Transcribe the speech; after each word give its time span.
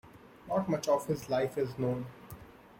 Not 0.49 0.67
much 0.67 0.87
of 0.87 1.05
his 1.05 1.29
life 1.29 1.59
is 1.59 1.77
known. 1.77 2.07